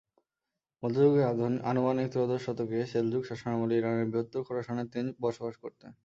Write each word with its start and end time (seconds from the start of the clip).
মধ্যযুগে 0.83 1.23
আনুমানিক 1.71 2.07
ত্রয়োদশ 2.11 2.41
শতকে 2.45 2.77
সেলজুক 2.91 3.23
শাসনামলে 3.29 3.73
ইরানের 3.79 4.07
বৃহত্তর 4.11 4.45
খোরাসানে 4.47 4.83
তিনি 4.93 5.09
বসবাস 5.23 5.55
করতেন। 5.63 5.91